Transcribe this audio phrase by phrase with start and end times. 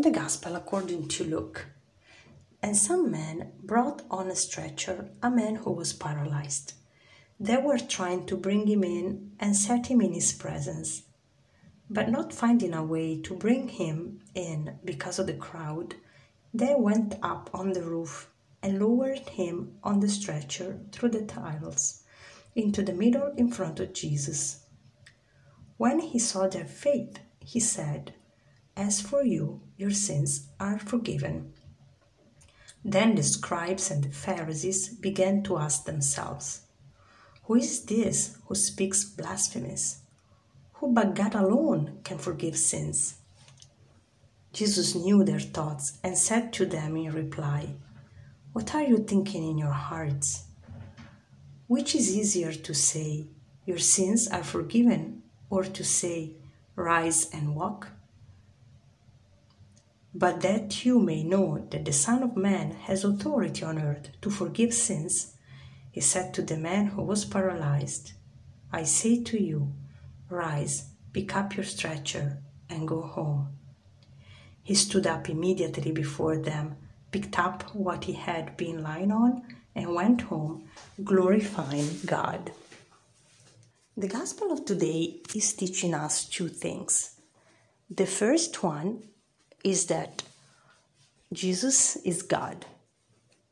[0.00, 1.66] The Gospel according to Luke.
[2.62, 6.72] And some men brought on a stretcher a man who was paralyzed.
[7.38, 11.02] They were trying to bring him in and set him in his presence.
[11.90, 15.96] But not finding a way to bring him in because of the crowd,
[16.54, 18.30] they went up on the roof
[18.62, 22.04] and lowered him on the stretcher through the tiles
[22.54, 24.64] into the middle in front of Jesus.
[25.76, 28.14] When he saw their faith, he said,
[28.80, 31.52] As for you, your sins are forgiven.
[32.82, 36.62] Then the scribes and the Pharisees began to ask themselves,
[37.44, 39.98] Who is this who speaks blasphemies?
[40.72, 43.16] Who but God alone can forgive sins?
[44.54, 47.74] Jesus knew their thoughts and said to them in reply,
[48.54, 50.44] What are you thinking in your hearts?
[51.66, 53.26] Which is easier to say,
[53.66, 56.36] Your sins are forgiven, or to say,
[56.76, 57.88] Rise and walk?
[60.12, 64.30] But that you may know that the Son of Man has authority on earth to
[64.30, 65.36] forgive sins,
[65.92, 68.12] he said to the man who was paralyzed,
[68.72, 69.72] I say to you,
[70.28, 72.38] rise, pick up your stretcher,
[72.68, 73.48] and go home.
[74.62, 76.76] He stood up immediately before them,
[77.10, 79.42] picked up what he had been lying on,
[79.74, 80.68] and went home,
[81.02, 82.52] glorifying God.
[83.96, 87.20] The Gospel of today is teaching us two things.
[87.88, 89.02] The first one
[89.64, 90.22] is that
[91.32, 92.66] Jesus is God.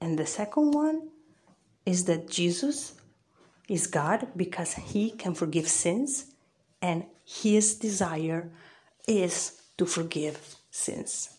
[0.00, 1.08] And the second one
[1.86, 2.94] is that Jesus
[3.68, 6.26] is God because he can forgive sins
[6.80, 8.50] and his desire
[9.06, 11.30] is to forgive sins.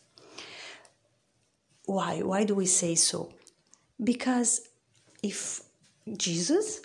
[1.86, 2.22] Why?
[2.22, 3.34] Why do we say so?
[4.02, 4.70] Because
[5.22, 5.62] if
[6.18, 6.82] Jesus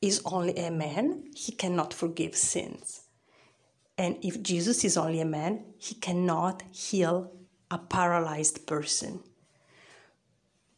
[0.00, 3.01] is only a man, he cannot forgive sins.
[3.98, 7.32] And if Jesus is only a man, he cannot heal
[7.70, 9.20] a paralyzed person.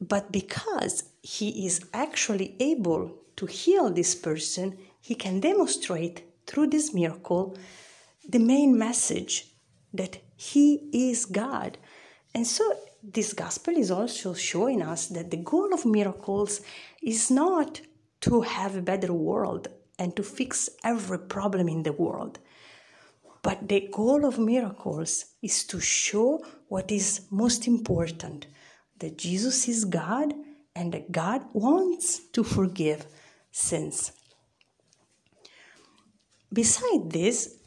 [0.01, 6.93] But because he is actually able to heal this person, he can demonstrate through this
[6.93, 7.57] miracle
[8.29, 9.55] the main message
[9.93, 11.79] that he is God.
[12.35, 12.65] And so
[13.03, 16.61] this gospel is also showing us that the goal of miracles
[17.03, 17.81] is not
[18.23, 22.39] to have a better world and to fix every problem in the world.
[23.45, 28.47] But the goal of miracles is to show what is most important
[29.01, 30.33] that Jesus is God
[30.75, 33.05] and that God wants to forgive
[33.53, 34.13] sins.
[36.51, 37.59] Beside this,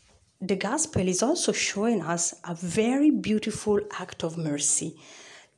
[0.42, 4.96] the gospel is also showing us a very beautiful act of mercy.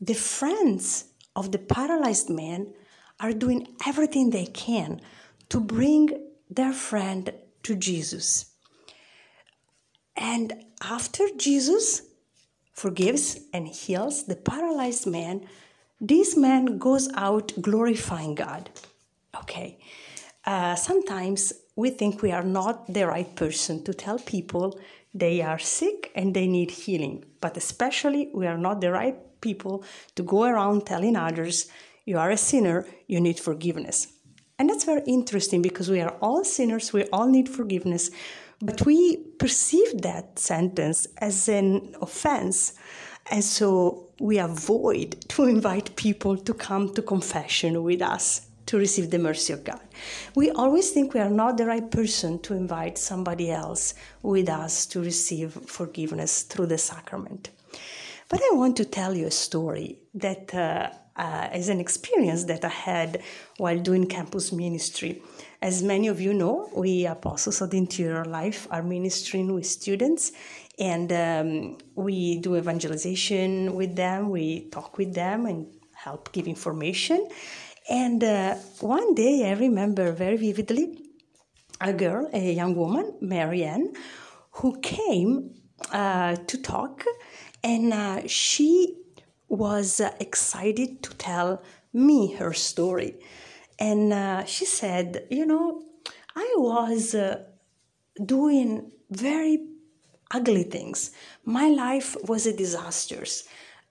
[0.02, 2.74] The friends of the paralyzed man
[3.22, 5.00] are doing everything they can
[5.48, 6.10] to bring
[6.50, 7.32] their friend
[7.64, 8.49] to Jesus.
[10.20, 10.54] And
[10.84, 12.04] after Jesus
[12.74, 15.48] forgives and heals the paralyzed man,
[16.00, 18.70] this man goes out glorifying God.
[19.36, 19.80] Okay.
[20.46, 24.80] Uh, sometimes we think we are not the right person to tell people
[25.14, 29.84] they are sick and they need healing, but especially we are not the right people
[30.16, 31.68] to go around telling others
[32.06, 34.08] you are a sinner, you need forgiveness.
[34.60, 38.12] And that's very interesting because we are all sinners, we all need forgiveness,
[38.62, 42.74] but we perceive that sentence as an offense.
[43.32, 49.10] And so we avoid to invite people to come to confession with us to receive
[49.10, 49.82] the mercy of God.
[50.36, 54.86] We always think we are not the right person to invite somebody else with us
[54.88, 57.50] to receive forgiveness through the sacrament.
[58.28, 62.64] But I want to tell you a story that uh, uh, is an experience that
[62.64, 63.22] I had
[63.58, 65.22] while doing campus ministry.
[65.62, 70.32] As many of you know, we apostles of the interior life are ministering with students
[70.80, 77.28] and um, we do evangelization with them, we talk with them and help give information.
[77.90, 81.00] And uh, one day I remember very vividly
[81.82, 83.92] a girl, a young woman, Marianne,
[84.52, 85.54] who came
[85.92, 87.04] uh, to talk
[87.62, 88.99] and uh, she
[89.50, 91.62] was uh, excited to tell
[91.92, 93.16] me her story.
[93.78, 95.84] And uh, she said, You know,
[96.36, 97.44] I was uh,
[98.24, 99.66] doing very
[100.32, 101.12] ugly things.
[101.44, 103.26] My life was a disaster.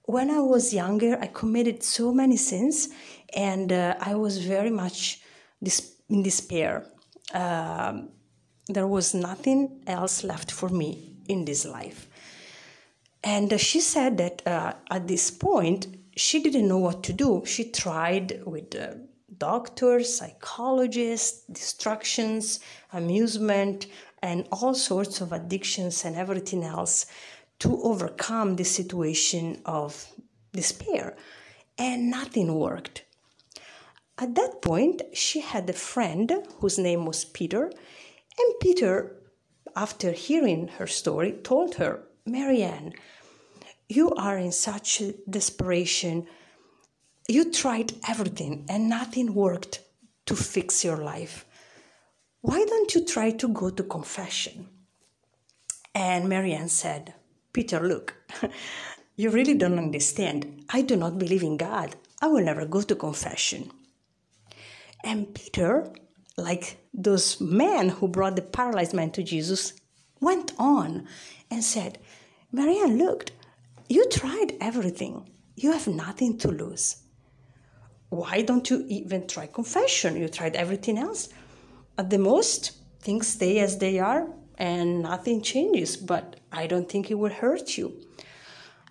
[0.05, 2.89] When I was younger, I committed so many sins
[3.35, 5.21] and uh, I was very much
[5.63, 6.87] dis- in despair.
[7.35, 8.11] Um,
[8.69, 12.09] there was nothing else left for me in this life.
[13.23, 17.43] And she said that uh, at this point, she didn't know what to do.
[17.45, 18.95] She tried with uh,
[19.37, 22.61] doctors, psychologists, distractions,
[22.93, 23.87] amusement,
[24.23, 27.07] and all sorts of addictions and everything else
[27.61, 30.07] to overcome the situation of
[30.53, 31.17] despair,
[31.77, 33.05] and nothing worked.
[34.17, 39.17] At that point, she had a friend whose name was Peter, and Peter,
[39.77, 42.93] after hearing her story, told her, Marianne,
[43.89, 46.27] you are in such desperation.
[47.27, 49.81] You tried everything and nothing worked
[50.27, 51.47] to fix your life.
[52.43, 54.69] Why don't you try to go to confession?
[55.95, 57.15] And Marianne said,
[57.53, 58.15] Peter, look,
[59.17, 60.65] you really don't understand.
[60.71, 61.97] I do not believe in God.
[62.21, 63.71] I will never go to confession.
[65.03, 65.91] And Peter,
[66.37, 69.73] like those men who brought the paralyzed man to Jesus,
[70.21, 71.07] went on
[71.51, 71.99] and said,
[72.53, 73.31] Marianne, look,
[73.89, 75.31] you tried everything.
[75.57, 76.97] You have nothing to lose.
[78.11, 80.17] Why don't you even try confession?
[80.17, 81.29] You tried everything else.
[81.97, 87.11] At the most, things stay as they are and nothing changes, but I don't think
[87.11, 87.89] it will hurt you.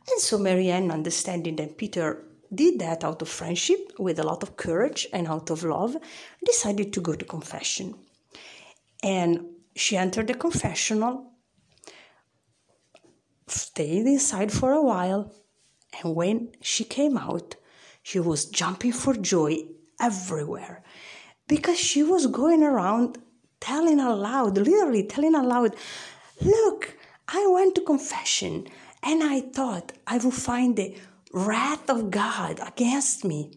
[0.10, 4.56] And so Marianne, understanding that Peter did that out of friendship, with a lot of
[4.56, 5.98] courage and out of love,
[6.46, 7.96] decided to go to confession.
[9.04, 9.46] And
[9.80, 11.32] she entered the confessional,
[13.48, 15.32] stayed inside for a while,
[16.02, 17.56] and when she came out,
[18.04, 19.58] she was jumping for joy
[20.00, 20.84] everywhere
[21.48, 23.18] because she was going around
[23.60, 25.76] telling aloud, literally telling aloud,
[26.42, 26.98] Look,
[27.28, 28.68] I went to confession
[29.04, 30.96] and I thought I would find the
[31.34, 33.52] wrath of God against me.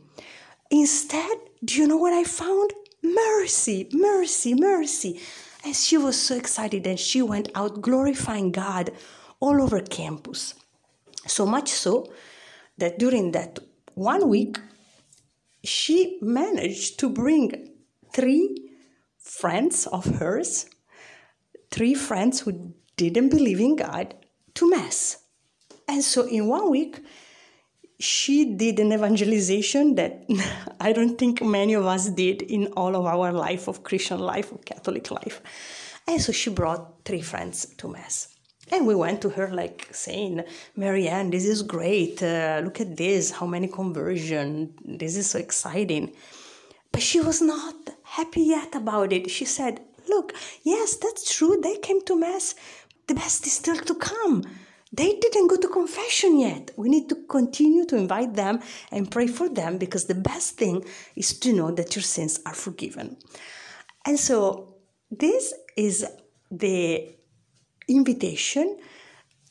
[0.70, 2.72] Instead, do you know what I found?
[3.02, 5.20] Mercy, mercy, mercy.
[5.64, 8.90] And she was so excited and she went out glorifying God
[9.40, 10.54] all over campus.
[11.26, 12.10] So much so
[12.78, 13.58] that during that
[13.94, 14.58] one week,
[15.62, 17.72] she managed to bring
[18.14, 18.70] three
[19.18, 20.66] friends of hers,
[21.70, 24.14] three friends who didn't believe in God,
[24.54, 25.18] to Mass.
[25.86, 27.00] And so in one week,
[28.00, 30.24] she did an evangelization that
[30.80, 34.50] I don't think many of us did in all of our life of Christian life,
[34.50, 35.42] of Catholic life.
[36.08, 38.28] And so she brought three friends to Mass.
[38.72, 40.44] And we went to her like saying,
[40.76, 42.22] Marianne, this is great.
[42.22, 44.72] Uh, look at this, how many conversion.
[44.84, 46.12] This is so exciting.
[46.92, 49.30] But she was not happy yet about it.
[49.30, 50.32] She said, Look,
[50.62, 51.60] yes, that's true.
[51.62, 52.54] They came to Mass.
[53.06, 54.44] The best is still to come.
[54.92, 56.72] They didn't go to confession yet.
[56.76, 58.60] We need to continue to invite them
[58.90, 60.84] and pray for them because the best thing
[61.14, 63.16] is to know that your sins are forgiven.
[64.04, 64.74] And so,
[65.10, 66.04] this is
[66.50, 67.14] the
[67.88, 68.78] invitation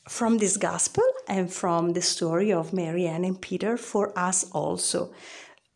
[0.08, 5.12] from this gospel and from the story of Marianne and Peter for us also.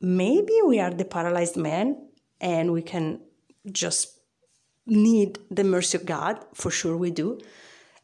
[0.01, 2.09] Maybe we are the paralyzed man
[2.41, 3.21] and we can
[3.71, 4.19] just
[4.87, 7.39] need the mercy of God, for sure we do.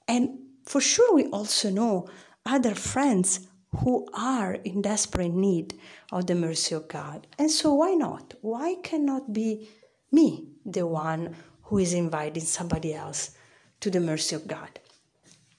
[0.09, 0.39] And
[0.71, 2.09] for sure we also know
[2.47, 5.75] other friends who are in desperate need
[6.13, 7.27] of the mercy of God.
[7.41, 8.35] And so why not?
[8.41, 9.69] Why cannot be
[10.13, 11.35] me the one
[11.65, 13.33] who is inviting somebody else
[13.81, 14.79] to the mercy of God?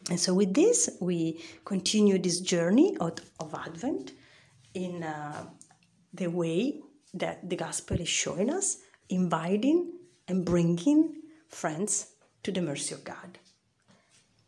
[0.10, 4.14] And so with this, we continue this journey of, of Advent
[4.74, 5.46] in uh,
[6.14, 6.80] the way
[7.14, 8.78] that the gospel is showing us,
[9.10, 9.92] inviting
[10.30, 11.16] and bringing
[11.50, 13.40] friends to the mercy of God.